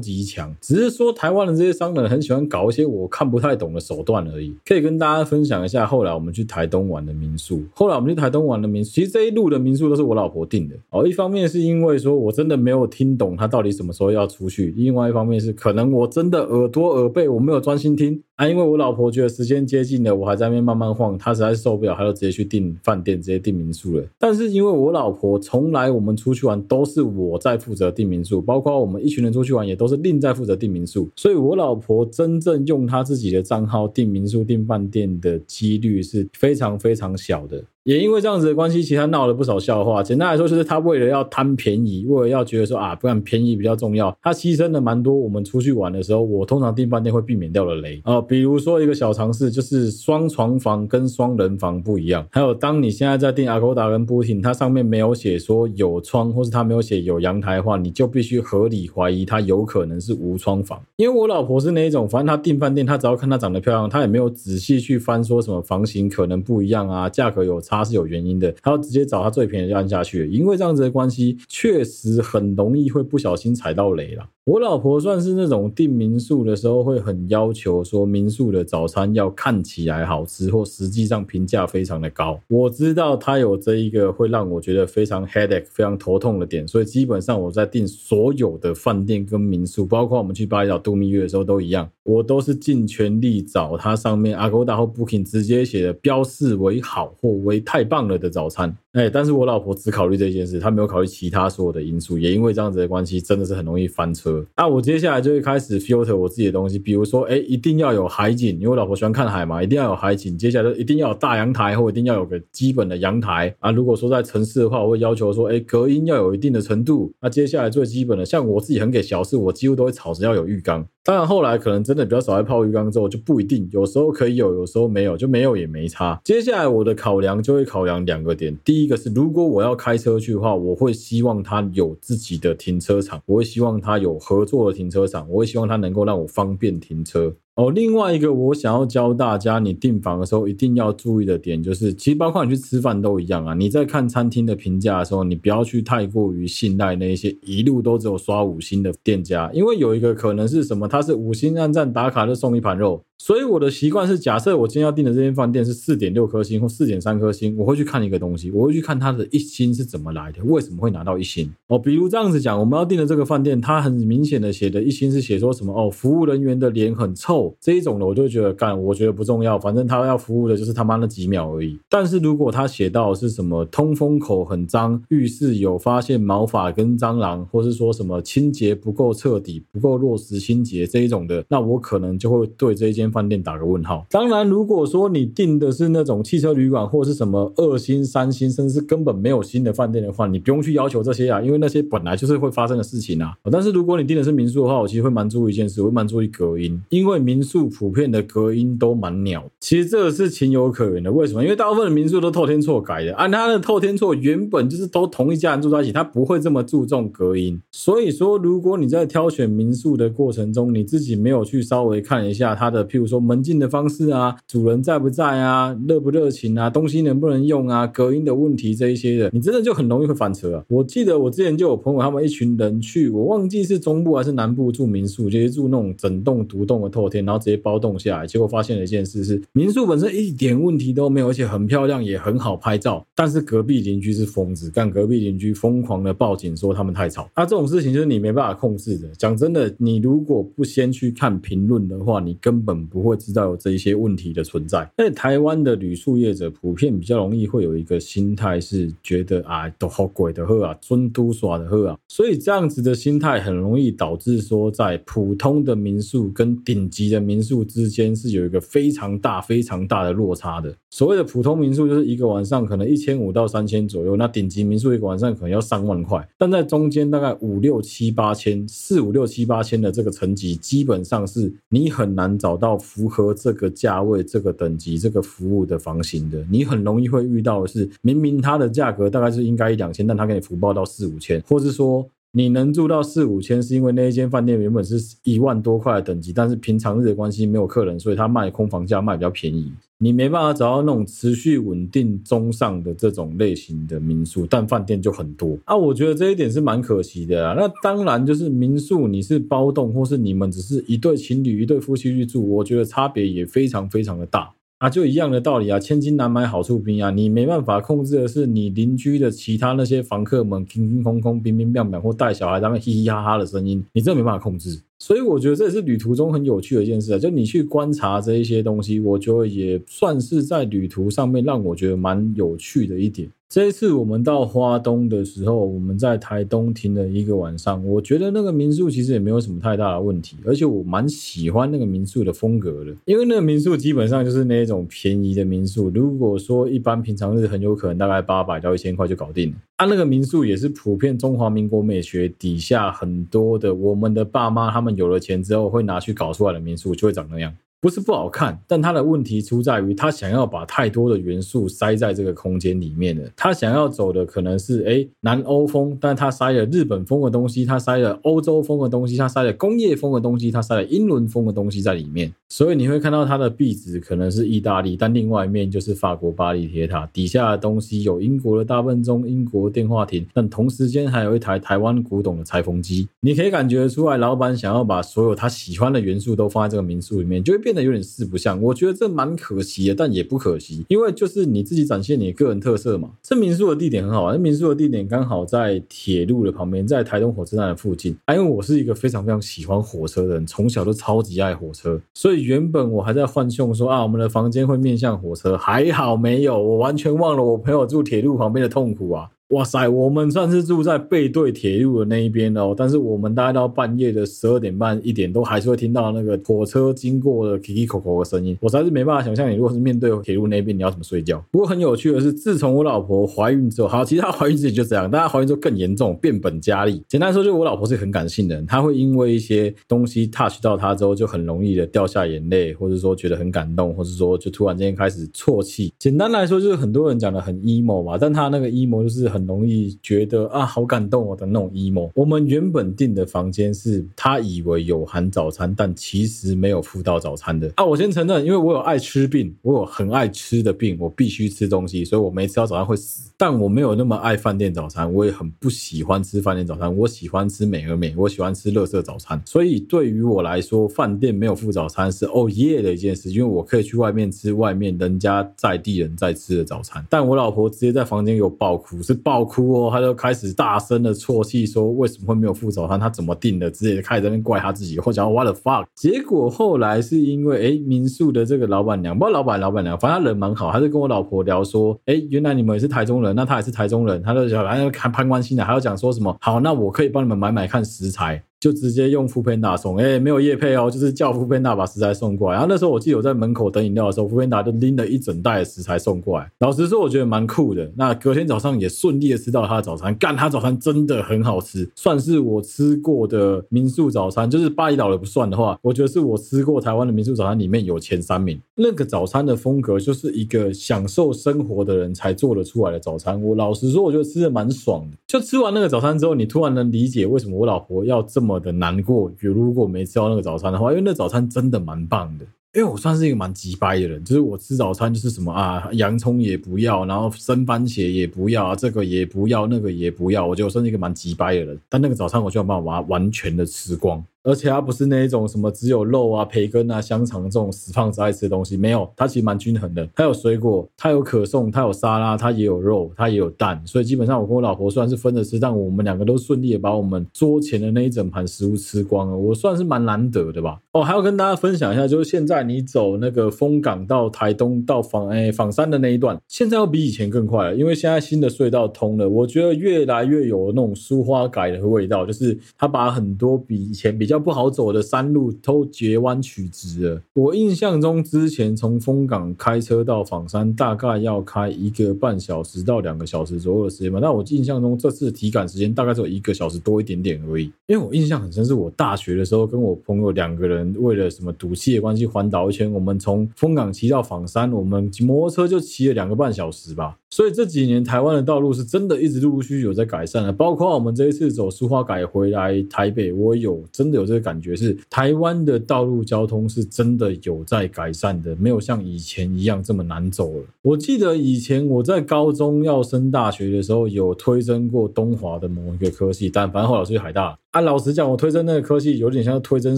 [0.00, 4.52] 级强，只是说台湾的这些商人很喜欢搞一些我看不太懂的手段而已。
[4.66, 7.62] 可以跟大家分享一下，后来我们去台东玩的民宿。
[7.74, 10.74] 后来我们去台东玩的民宿，其实这一路的民宿都是我老婆订的。
[10.90, 18.20] 哦，一方面是因为说我真的没有听懂他到底什么时候要出去，另外一方面是可能我真的耳朵耳背，我没有专心听。
[18.38, 24.04] 啊，因为我老婆觉得时间接近了，我还在那边慢慢晃，她实在受不了，她就直接去订饭店，直接订民宿了。
[24.16, 37.64] 但是因为我老婆从来我们出去玩都是我在负责订民宿，包括我们一群人出去玩也都是另在负责订民宿，所以我老婆真正用她自己的账号订民宿、订饭店的几率是非常非常小的。
[37.84, 40.02] 也因为这样子的关系，其实他闹了不少笑话。
[40.02, 45.14] 简单来说，就是他为了要贪便宜，为了要觉得说啊，不然便宜比较重要，他牺牲了蛮多。
[45.14, 52.26] 我们出去玩的时候，我通常订饭店会避免掉的雷啊、呃，比如说一个小常识，就是双床房跟双人房不一样。
[52.30, 60.78] 还有，当你现在在订 Agoda 跟 Booking，它上面没有写说有窗，或是它没有写有阳台的话，你就必须合理怀疑它有可能是无窗房。
[60.96, 67.77] 因为我老婆是那一种，反正她订饭店，她只要看她长得漂亮，她也没有仔细去翻说什么房型可能不一样啊，价格有差。
[67.78, 74.28] 差是有原因的，他要直接找他最便宜的按下去，因为这样子的关系，确实很容易会不小心踩到雷了。
[74.44, 82.40] 我老婆算是那种订民宿的时候会很要求说民宿的早餐要看起来好吃，或实际上评价非常的高。
[82.48, 98.74] 我知道她有这一个会让我觉得非常 headache、非常头痛的点，所以基本上我在订所有的饭店跟民宿，包括我们去巴厘岛度蜜月的时候都一样，我都是尽全力找它上面 Agoda 或 Booking 直接写的标示为好或为太棒了的早餐。
[98.92, 104.44] 哎，但是我老婆只考虑这件事，她没有考虑其他所有的因素，也因为这样子的关系，真的是很容易翻车。
[104.56, 110.36] 那我接下来就会开始 filter 我自己的东西，比如说，哎，一定要有海景，因为我老婆喜欢看海嘛，一定要有海景。
[110.36, 113.70] 接下来就一定要有大阳台，或一定要有个基本的阳台啊。
[113.70, 117.12] 如果说在城市的话，我会要求说，哎，隔音要有一定的程度。
[117.20, 120.84] 那接下来最基本的，像我自己很给小事，我几乎都会吵着要有浴缸。
[121.04, 126.20] 当然后来可能真的比较少在泡浴缸之后，就不一定，有时候可以有，有时候没有，就没有也没差。
[126.22, 137.34] 接下来我的考量就会考量两个点，第一个是如果我要开车去的话，我会希望他有自己的停车场，我会希望他有合作的停车场，我会希望他能够让我方便停车。
[137.58, 143.52] 哦，另外一个我想要教大家，你订房的时候一定要注意的点就是，其实包括你去吃饭都一样啊。
[143.52, 153.02] 你在看餐厅的评价的时候，你不要去太过于信赖那一些一路都只有刷五星的店家，因为有一个可能是什么，他是五星按赞打卡就送一盘肉。
[153.20, 161.52] 所以我的习惯是，假设我今天要订的这间饭店是四点六颗星或四点三颗星，我会去看一个东西，我会去看它的一星是怎么来的，为什么会拿到一星？
[161.66, 171.76] 哦，比如这样子讲，我们要订的这个饭店，它很明显的写的一星是写说什么哦，服务人员的脸很臭这一种的，我就觉得干，我觉得不重要，反正他要服务的就是他妈那几秒而已。
[171.88, 183.08] 但是如果他写到是什么通风口很脏，浴室有发现毛发跟蟑螂，或是说什么清洁不够彻底、不够落实清洁这一种的，那我可能就会对这一间。
[183.10, 184.06] 饭店打个问号。
[184.10, 193.32] 当然，如果说你订的是那种汽车旅馆或是什么二星、三星，甚至根本没有星的饭店的话，你不用去要求这些啊，因为那些本来就是会发生的事情啊。
[193.50, 199.48] 但是如果你订的是民宿的话，我其实会蛮注意一件事，我会蛮注意隔音，因为民民宿普遍的隔音都蛮鸟。
[199.60, 201.44] 其实这个是情有可原的，为什么？
[201.44, 207.60] 因为大部分的民宿都透天厝改的，按、它的透天厝原本就是都同一家人住在一起，他不会这么注重隔音。
[207.70, 220.64] 所以说，如果你在挑选民宿的过程中，你自己没有去稍微看一下它的，譬如说门禁的方式啊，主人在不在啊，热不热情啊，东西能不能用啊，隔音的问题这一些的，你真的就很容易会翻车啊。
[220.66, 237.28] 我记得我之前就有朋友他们一群人去，我忘记是中部还是南部住民宿，就是住那种整栋独栋的透天，然后直接包栋下来，结果发现了一件事是，民宿本身一点问题都没有，而且很漂亮，也很好拍照，但是隔壁邻居是疯子，干隔壁邻居疯狂的报警说他们太吵。
[237.36, 239.06] 那、啊、这种事情就是你没办法控制的。
[239.18, 243.18] 讲真的，你如果不先去看评论的话，你根本不会。
[243.18, 260.74] 知道有这一些问题的存在，在台湾的旅宿业者普遍比较容易会有一个心态，是觉得啊，都好贵的喝啊，尊都耍的喝啊，所以这样子的心态很容易导致说，在普通的民宿跟顶级的民宿之间是有一个非常大、非常大的落差的。
[260.90, 273.34] 所谓的普通民宿就是一个晚上可能一千五到三千左右，那顶级民宿一个晚上可能要上万块，但在中间大概五六七八千、四五六七八千的这个层级，基本上是你很难找到符合。
[273.38, 289.72] 这个价位、这个等级、这个服务的房型的，你很容易会遇到的是，明明它的价格大概是应该一两千，但他给你福报到四五千，或是说你能住到四五千，是因为那一间饭店原本是一万多块的等级，但是平常日的关系没有客人，所以他卖空房价卖比较便宜。
[290.00, 295.76] 你没办法找到那种持续稳定中上的这种类型的民宿，但饭店就很多啊。
[295.76, 297.54] 我觉得这一点是蛮可惜的啊。
[297.58, 304.90] 那当然就是民宿，你是包栋，或是你们只是一对情侣、一对夫妻去住，我觉得差别也非常非常的大啊。
[304.90, 307.10] 就一样的道理啊，千金难买好处兵啊。
[307.10, 314.82] 你没办法控制的是你邻居的其他那些房客们，空空空空、乒乒乓乓，或带小孩他们嘻嘻哈哈的声音，你真的没办法控制。
[315.00, 323.30] 所以我觉得这也是旅途中很有趣的一件事啊，就你去观察这一些东西，我觉得也算是在旅途上面让我觉得蛮有趣的一点。
[323.48, 339.56] 这一次我们到花东的时候，我们在台东停了一个晚上，我觉得那个民宿其实也没有什么太大的问题，而且我蛮喜欢那个民宿的风格的，因为那个民宿基本上就是那种便宜的民宿，如果说一般平常日很有可能大概八百到一千块就搞定了。
[339.76, 344.94] 啊，那个民宿也是普遍中华民国美学底下很多的我们的爸妈他们。
[344.98, 347.54] 有了钱之后会拿去搞出来的民宿就会长那样。
[347.80, 353.22] 不是不好看，但它的问题出在于它想要把太多的元素塞在这个空间里面了。
[353.36, 362.32] 它想要走的可能是诶南欧风，但它塞了日本风的东西，它塞了欧洲风的东西，它塞了工业风的东西，它塞了英伦风的东西在里面。
[362.48, 373.06] 所以你会看到它的壁纸可能是意大利，但另外一面就是法国巴黎铁塔，底下的东西有英国的大笨钟、英国电话亭，但同时间还有一台台湾古董的裁缝机。
[373.20, 378.58] 你可以感觉出来，老板想要把所有他喜欢的元素都放在这个民宿里面，就会变得有点四不像。
[378.62, 383.10] 我觉得这蛮可惜的，但也不可惜，因为就是你自己展现你个人特色嘛。
[383.22, 388.16] 这民宿的地点很好啊，这民宿的地点刚好在铁路的旁边，在台东火车站的附近。
[388.24, 399.28] 啊，因为我是一个非常非常喜欢火车的人，从小都超级爱火车，所以原本我还在幻想说啊，我们的房间会面向火车，还好没有，我完全忘了我朋友住铁路旁边的痛苦啊。
[399.48, 408.58] 哇塞，我们算是住在背对铁路的那一边哦，但是我们大概到半夜的十二点半、一点都还是会听到那个火车经过的 Kiki 口口的声音。
[408.60, 411.42] 我实在是没办法想象，你如果是面对铁路那边，你要怎么睡觉？
[411.50, 417.02] 不过很有趣的是，自从我老婆怀孕之后，好，其实她怀孕之前就这样，但她怀孕之后更严重，变本加厉。
[417.08, 425.90] 简单说，就是我老婆是很感性的，她会因为一些东西 touch 到她之后，就很容易的掉下眼泪，或者说觉得很感动，或者说就突然间开始啜泣。
[425.98, 429.37] 简单来说，就是很多人讲的很 emo 嘛，但她那个 emo 就是很。
[429.38, 432.10] 很容易觉得啊，好感动哦的那种 emo。
[432.14, 437.84] 我们原本订的房间是他以为有含早餐，但其实没有附到早餐的啊。
[437.84, 443.30] 我先承认，因为我有爱吃病，我有很爱吃的病，我必须吃东西，所以我没吃到早餐会死。
[443.36, 446.96] 但我没有那么爱饭店早餐，我也很不喜欢吃饭店早餐。
[446.96, 449.40] 我喜欢吃美而美，我喜欢吃乐色早餐。
[449.46, 457.06] 所以对于我来说，饭店没有附早餐是哦耶的一件事，因为我可以去外面吃外面人家在地人在吃的早餐。
[457.08, 459.14] 但我老婆直接在房间给我爆哭，是。
[459.28, 462.98] 爆哭哦，他就开始大声的啜泣，说为什么会没有副早餐？
[462.98, 463.70] 他怎么定的？
[463.70, 465.84] 直接开始在那边怪他自己，或者讲 what the fuck。
[465.94, 478.42] 结果后来是因为，哎，民宿的这个老板娘，不知道老板老板娘，反正他人蛮好，他就跟我老婆聊说，哎，原来你们也是台中人，那他也是台中人，他就想，反正看攀关心的，还要讲说什么，好，那我可以帮你们买买看食材。
[478.60, 482.54] 就直接用 foodpanda 送，哎、没有叶配哦，就是叫 foodpanda 把食材送过来。
[482.54, 486.50] 然后那时候我记得我在门口等饮料的时候 foodpanda 就拎了一整袋的食材送过来。
[486.58, 487.88] 老实说，我觉得蛮酷的。
[487.96, 498.60] 那隔天早上也顺利的吃到他的早餐，干他早餐真的很好吃，算是我吃过的民宿早餐，就是巴厘岛的不算的话，我觉得是我吃过台湾的民宿早餐里面有前三名。
[498.74, 503.40] 那个早餐的风格就是一个享受生活的人才做得出来的早餐。
[503.40, 505.16] 我老实说，我觉得吃的蛮爽的。
[505.28, 508.47] 就吃完那个早餐之后，你突然能理解为什么我老婆要这么。
[508.48, 512.46] 么的难过，如如果没吃到那个早餐的话，因为那早餐真的蛮棒的。
[512.74, 521.78] 因为我算是一个蛮机掰的人，就是我吃早餐就是什么啊，洋葱也不要，然后生番茄也不要，这个也不要，那个也不要，我觉得我算是一个蛮机掰的人。
[521.88, 524.22] 但那个早餐我就要把它完全的吃光。
[524.42, 530.08] 而且它不是那一种什么只有肉啊、培根啊、香肠这种死胖子爱吃的东西，没有，它其实蛮均衡的。
[530.14, 533.82] 它有水果，它有可颂，它有沙拉，它也有肉，它也有蛋。
[533.86, 539.36] 所以基本上我跟我老婆虽然是分着吃，但我们两个都顺利的把我们桌前的那一整盘食物吃光了。
[539.36, 540.80] 我算是蛮难得的吧。
[540.92, 557.22] 哦，还要跟大家分享一下，就是现在你走那个枫港到台东到枋哎枋山的那一段，现在要比以前更快了，因为现在新的隧道通了，我觉得越来越有那种苏花改的味道，就是它把很多比以前比比较不好走的山路都截弯曲直了。
[557.32, 564.18] 我印象中，之前从枫港开车到枋山大概要开一个半小时到两个小时左右的时间吧。
[564.20, 567.72] 那我印象中这次体感时间大概只有一个小时多一点点而已。
[567.86, 577.16] 因为我印象很深，是我大学的时候跟我朋友两个人为了什么赌气的关系环岛一圈，我们从枫港骑到枋山，我们摩托车就骑了两个半小时吧。
[577.30, 590.64] 所以这几年台湾的道路是真的一直陆陆续续有在改善的，包括我们这一次走苏花改回来台北，我有真的有这个感觉，是台湾的道路交通是真的有在改善的，没有像以前一样这么难走了。
[590.82, 597.58] 我记得以前我在高中要升大学的时候，有推甄过东华的某一个科系，但反正后来去海大。
[597.72, 599.96] 啊，老实讲，我推甄那个科系有点像推甄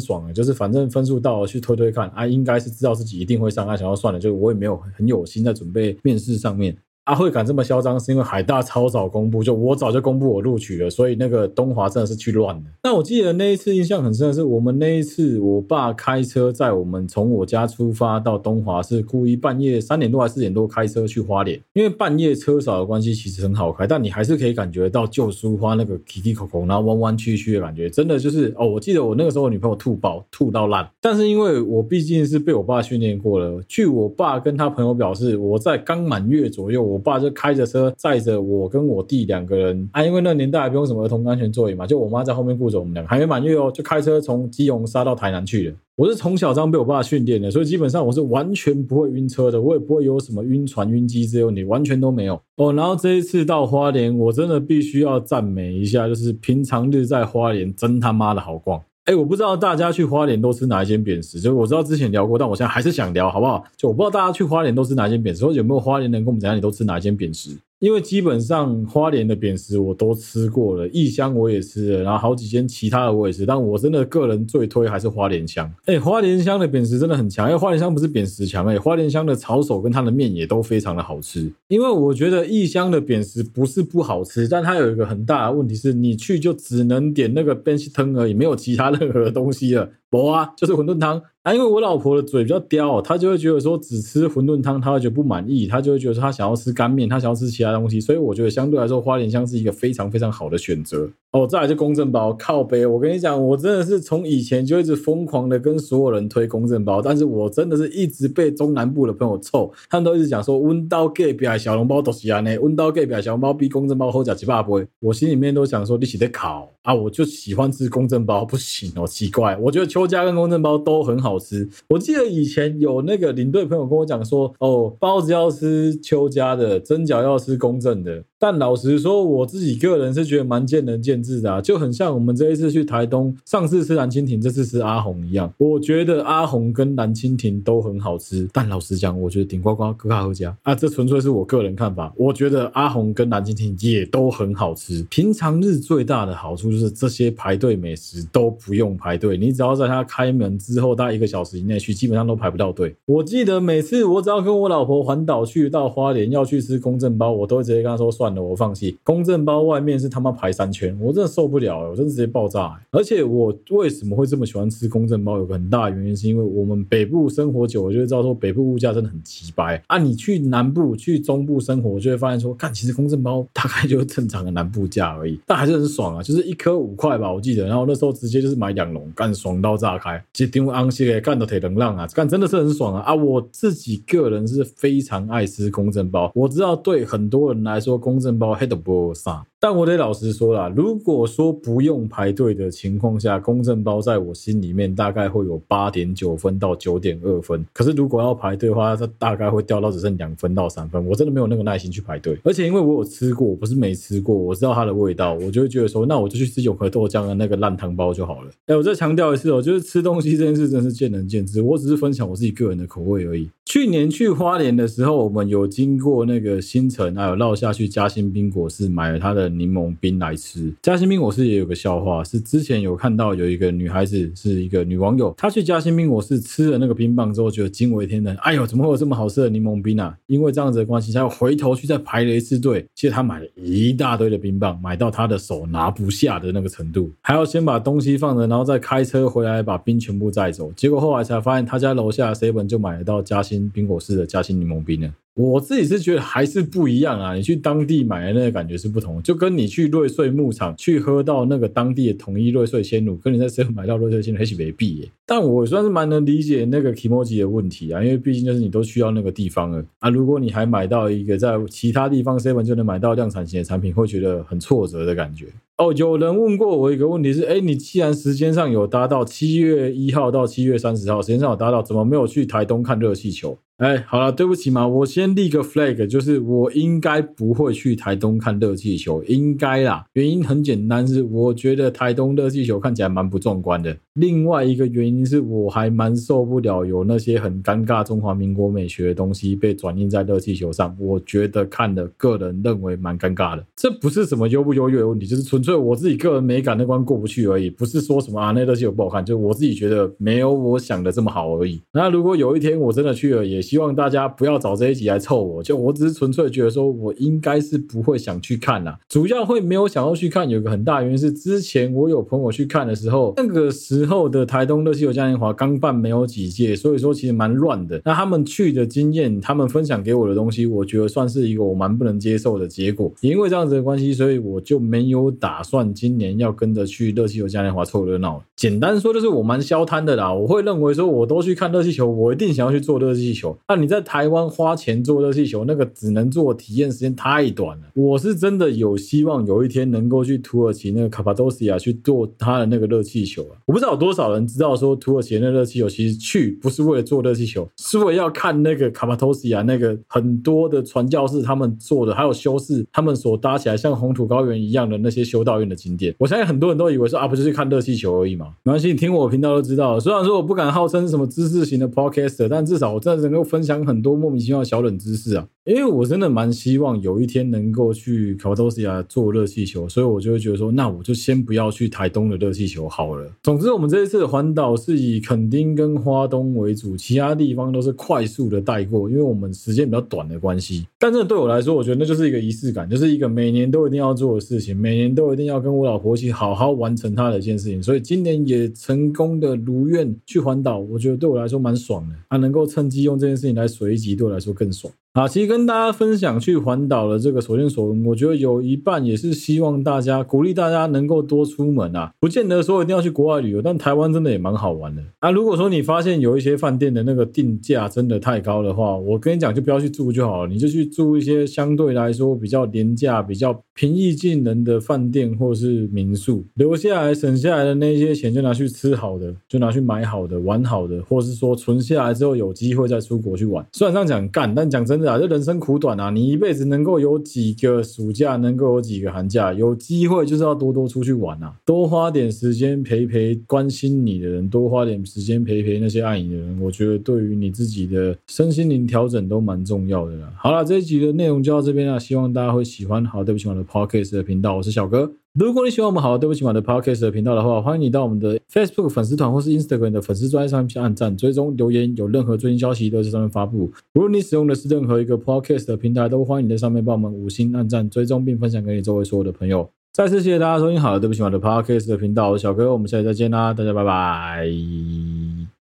[0.00, 6.76] 爽了，就是反正分数到了去推推看，啊，应该是知道自己一定会上岸，想要算了，就我也没有很有心在准备面试上面。
[7.10, 12.62] 他会敢这么嚣张，是因为海大超早公布，就我早就公布我录取了，所以那个东华真的是去乱了。
[12.84, 45.76] 那我记得那一次印象很深的是，我们那一次我爸开车载我们从我家出发到东华，是故意半夜三点多还是四点多开车去花莲，因为半夜车少的关系，其实很好开，但你还是可以感觉到旧书花那个起起口口，然后弯弯曲曲的感觉，真的就是哦，我记得我那个时候我女朋友吐爆吐到烂，但是因为我毕竟是被我爸训练过了，据我爸跟他朋友表示，我在刚满月左右，我我爸就开着车载着我跟我弟两个人啊，因为那年代还不用什么儿童安全座椅嘛，就我妈在后面顾着我们两个，还没满月哦，就开车从基隆杀到台南去了。
[45.96, 52.70] 我是从小这样被我爸训练的，所以基本上我是完全不会晕车的，我也不会有什么晕船、晕机这些问题，完全都没有哦。
[52.74, 58.78] 然后这一次到花莲，我真的必须要赞美一下，就是平常日在花莲真他妈的好逛。
[59.10, 63.64] 哎，我不知道大家去花莲都吃哪一间扁食，就我知道之前聊过，但我现在还是想聊，好不好？
[63.76, 67.50] 就我不知道大家去花莲都吃哪一间扁食，或者有没有花莲人跟我们讲你都吃哪一间扁食？
[67.80, 75.68] 因为基本上花莲的扁食我都吃过了，义乡我也吃了，然后好几间其他的我也吃，但我真的个人最推还是花莲香。
[75.86, 81.50] 哎，花莲香的扁食真的很强，因为花莲香不是扁食强，哎，花莲香的炒手跟它的面也都非常的好吃。
[81.68, 89.88] 因为我觉得义乡的扁食不是不好吃，但它有一个很大的问题是，你去就只能点那个扁食汤而已，没有其他任何东西了。
[90.10, 91.54] 不啊，就是馄饨汤啊。
[91.54, 98.00] 因为我老婆的嘴比较刁，她就会觉得说只吃馄饨汤，她会觉得不满意，她就会觉得说她想要吃干面，她想要吃其他东西。
[98.00, 101.10] 所以我觉得相对来说，花莲乡是一个非常非常好的选择。
[101.32, 114.84] 哦，再来就公正包靠背，我跟你讲，我真的是从以前就一直疯狂的跟所有人推公正包，但是我真的是一直被中南部的朋友臭，他们都一直讲说温刀 gay 比小笼包都是安呢，温刀 gay 比小笼包比公正包好吃几百倍。
[114.98, 121.68] 我心里面都想说你是在考啊，我就喜欢吃公正包，不行哦，奇怪，我觉得邱家跟公正包都很好吃。
[121.88, 128.22] 我记得以前有那个领队朋友跟我讲说，哦，包子要吃邱家的，蒸饺要吃公正的。
[128.42, 135.52] 但老实说，我自己个人是觉得蛮见仁见智的啊，就很像我们这一次去台东，上次吃蓝蜻蜓，这次吃阿红一样。
[135.58, 142.10] 我觉得阿红跟蓝蜻蜓都很好吃，但老实讲，我觉得顶呱呱、哥卡和家啊，这纯粹是我个人看法。
[142.16, 145.06] 我觉得阿红跟蓝蜻蜓也都很好吃。
[145.10, 152.96] 平常日最大的好处就是这些排队美食都不用排队，你只要在它开门之后大概一个小时以内去，基本上都排不到队。
[153.04, 158.29] 我记得每次我只要跟我老婆环岛去到花莲要去吃公正包，我都会直接跟她说算。
[158.38, 162.78] 我放弃，公正包外面是他妈排三圈，我真的受不了，我真的直接爆炸。
[162.90, 165.38] 而且我为什么会这么喜欢吃公正包？
[165.38, 169.96] 有个很大的原因是因为我们北部生活久，我就会知道说北部物价真的很奇掰啊。
[169.96, 177.66] 你去南部、去中部生活，就会发现说，看其实公正包大概就是正常的南部价而已，但还是很爽啊，就是一颗五块吧，我记得。
[177.66, 183.14] 然后那时候直接就是买两笼，干爽到炸开，其实挺昂些的，干都铁能浪啊，干真的是很爽啊啊！
[183.14, 189.44] 我自己个人是非常爱吃公正包，我知道对很多人来说，公证包黑的不杀。
[189.62, 197.62] 但我得老实说啦，如果说不用排队的情况下，公证包在我心里面大概会有八点九分到九点二分。
[197.74, 201.04] 可是如果要排队的话，它大概会掉到只剩两分到三分。
[201.06, 202.38] 我真的没有那个耐心去排队。
[202.42, 208.50] 而且因为我有吃过，我不是没吃过，我知道它的味道，我就会觉得说，那我就去吃永和豆浆的那个烂汤包就好了。
[208.64, 213.50] 哎，我再强调一次哦，就是吃东西这件事真是见仁见智，我只是分享我自己个人的口味而已。
[213.72, 219.48] 去年去花莲的时候，我们有经过那个新城，还有绕下去嘉兴冰果室买了它的。
[219.48, 230.16] 柠檬冰来吃，嘉兴冰果室也有个笑话，是之前有看到有一个女孩子，是一个女网友，她去嘉兴冰果室吃了那个冰棒之后，觉得惊为天人，哎呦，怎么会有这么好吃的柠檬冰啊？
[230.26, 245.14] 因为这样子的关系，她又回头去再排了一次队，其实她买了一大堆的冰棒，买到她的手拿不下的那个程度，还要先把东西放着，然后再开车回来把冰全部载走，结果后来才发现，她家楼下 seven 就买得到嘉兴冰果式的夹心柠檬冰呢。
[245.34, 247.34] 我自己是觉得还是不一样啊！
[247.34, 255.08] 你去当地买的那个感觉是不同，就跟你去瑞穗牧场去喝到那个当地的统一瑞穗鲜乳，跟你在 seven 买到瑞穗鲜乳还是没比。
[255.24, 260.10] 但我算是蛮能理解那个 kimochi 的问题啊，因为毕竟就是你都去到那个地方了啊。
[260.10, 265.46] 如果你还买到一个在其他地方 seven 就能买到量产型的产品，会觉得很挫折的感觉。
[265.78, 273.56] 哦，有人问过我一个问题是，哎，你既然时间上有搭到七月一号到七月三十号，时间上有搭到，怎么没有去台东看热气球？
[273.80, 280.04] 哎，好了，对不起嘛，我先立个 flag，就是我应该不会去台东看热气球，应该啦。
[280.12, 283.96] 原因很简单，是我觉得台东热气球看起来蛮不壮观的。
[284.20, 293.64] 另外一个原因是我还蛮受不了有那些很尴尬中华民国美学的东西被转印在热气球上，我觉得看的个人认为蛮尴尬的。
[293.74, 301.80] 这不是什么优不优越的问题，就是纯粹我自己个人美感那关过不去而已，不是说什么啊那热气球不好看，就我自己觉得没有我想的这么好而已。
[301.94, 303.60] 那如果有一天我真的去了，也。
[303.70, 308.98] 希望大家不要找这一集来凑我，就我只是纯粹觉得说，我应该是不会想去看啦。
[309.08, 318.02] 主要会没有想要去看，有个很大原因是，之前我有朋友去看的时候，那个时候的台东热气球嘉年华刚办没有几届，所以说其实蛮乱的。
[318.04, 323.10] 那他们去的经验，他们分享给我的东西，我觉得算是一个我蛮不能接受的结果。
[323.20, 328.42] 也因为这样子的关系，所以我就没有打算今年要跟着去热气球嘉年华凑热闹。
[328.56, 330.34] 简单说就是我蛮消贪的啦。
[330.34, 333.56] 我会认为说，我都去看热气球，我一定想要去做热气球。
[333.68, 337.84] 那你在台湾花钱做热气球，那个只能做体验时间太短了。
[337.94, 343.56] 我是真的有希望有一天能够去土耳其那个卡帕多西亚去做他的那个热气球啊。
[343.66, 356.14] 我不知道有多少人知道说土耳其那热气球其实去不是为了做热气球，是为了要看那个卡帕托西亚那个很多的传教士他们做的，还有修士他们所搭起来像红土高原一样的那些修道院的景点。
[356.18, 358.54] 我相信很多人都以为说啊，不就是看热气球而已嘛？
[358.62, 359.98] 没关系，你听我频道都知道。
[359.98, 365.46] 虽然说我不敢号称是什么知识型的 podcaster，但至少我真的能够分享很多莫名其妙的小冷知识啊。
[365.64, 373.30] 因为我真的蛮希望有一天能够去卡帕托西亚做热气球，所以我就会觉得说，那我就先不要去台东的热气球好了。
[373.42, 380.86] 总之，我们这一次的环岛是以垦丁跟花东为主，其他地方都是快速的带过，因为我们时间比较短的关系。
[380.98, 387.82] 但这对我来说，我觉得那就是一个仪式感，就是一个每年都一定要做的事情，每年都一定要跟我老婆一起好好完成它的一件事情。
[387.82, 392.14] 所以今年也成功的如愿去环岛，我觉得对我来说蛮爽的。
[392.28, 394.92] 啊，能够趁机用这件事情来随集，对我来说更爽。
[395.14, 405.32] 啊，其实跟大家分享去环岛的这个所见所闻，我觉得有一半也是希望大家鼓励大家能够多出门啊，不见得说一定要去国外旅游，但台湾真的也蛮好玩的啊。
[405.32, 423.66] 如果说你发现有一些饭店的那个定价真的太高的话，我跟你讲，就不要去住就好了，你就去住一些相对来说比较廉价、比较平易近人的饭店或是民宿，留下来省下来的那些钱就拿去吃好的，就拿去买好的、玩好的，或是说存下来之后有机会再出国去玩。
[423.72, 424.99] 虽然这样讲干，但讲真。
[425.00, 426.10] 真的，这人生苦短啊！
[426.10, 436.60] 你一辈子能够有几个暑假，能够有几个寒假，有机会就是要多多出去玩啊，多花点时间陪陪关心你的人，多花点时间陪陪那些爱你的人。
[436.60, 440.30] 我觉得对于你自己的身心灵调整都蛮重要的啦。
[440.36, 443.04] 好了，这一集的内容就到这边了，希望大家会喜欢。
[443.06, 445.19] 好，对不起，我的 Podcast 的频道，我是小哥。
[445.38, 453.70] 如果你喜欢我们好，对不起，我的 Podcast 的频道的话，欢迎你到我们的 Facebook 粉丝团或是 Instagram 的粉丝专页上面去按赞、追踪、留言，有任何最新消息都在上面发布。
[453.94, 459.70] 无论你使用的是任何一个 Podcast 的平台，都欢迎你在上面帮我们五星按赞、追踪并分享给你周围所有的朋友。
[459.92, 465.59] 再次谢谢大家收听好，对不起，我的 Podcast 的频道，我是小哥，我们下期再见啦，大家拜拜。